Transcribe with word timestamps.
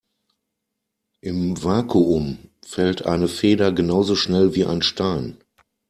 Im 1.21 1.63
Vakuum 1.63 2.39
fällt 2.65 3.05
eine 3.05 3.27
Feder 3.27 3.71
genauso 3.71 4.15
schnell 4.15 4.55
wie 4.55 4.65
ein 4.65 4.81
Stein. 4.81 5.37